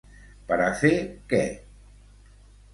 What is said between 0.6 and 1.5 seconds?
a fer què?